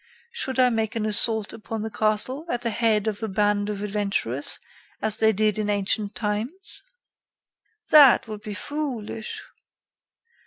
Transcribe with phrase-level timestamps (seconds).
[0.31, 3.83] "Should I make an assault upon the castle at the head of a band of
[3.83, 4.57] adventurers
[4.99, 6.81] as they did in ancient times?"
[7.91, 9.43] "That would be foolish."